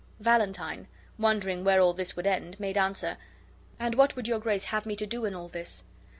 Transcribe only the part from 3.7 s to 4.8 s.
"And what would your grace